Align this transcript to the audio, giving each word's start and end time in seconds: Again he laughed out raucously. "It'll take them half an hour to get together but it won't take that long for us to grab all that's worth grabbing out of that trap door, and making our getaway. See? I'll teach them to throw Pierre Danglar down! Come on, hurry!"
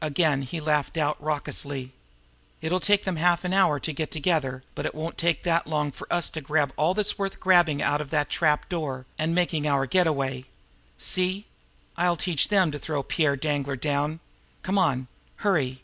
Again 0.00 0.42
he 0.42 0.60
laughed 0.60 0.96
out 0.96 1.20
raucously. 1.20 1.90
"It'll 2.62 2.78
take 2.78 3.02
them 3.02 3.16
half 3.16 3.42
an 3.42 3.52
hour 3.52 3.80
to 3.80 3.92
get 3.92 4.12
together 4.12 4.62
but 4.76 4.86
it 4.86 4.94
won't 4.94 5.18
take 5.18 5.42
that 5.42 5.66
long 5.66 5.90
for 5.90 6.06
us 6.12 6.30
to 6.30 6.40
grab 6.40 6.72
all 6.76 6.94
that's 6.94 7.18
worth 7.18 7.40
grabbing 7.40 7.82
out 7.82 8.00
of 8.00 8.10
that 8.10 8.30
trap 8.30 8.68
door, 8.68 9.04
and 9.18 9.34
making 9.34 9.66
our 9.66 9.84
getaway. 9.86 10.44
See? 10.96 11.46
I'll 11.96 12.14
teach 12.14 12.50
them 12.50 12.70
to 12.70 12.78
throw 12.78 13.02
Pierre 13.02 13.34
Danglar 13.34 13.74
down! 13.74 14.20
Come 14.62 14.78
on, 14.78 15.08
hurry!" 15.38 15.82